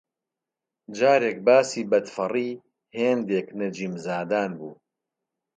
جارێک 0.97 1.37
باسی 1.47 1.83
بەدفەڕی 1.91 2.51
هێندێک 2.99 3.47
نەجیمزادان 3.59 4.51
بوو 4.59 4.73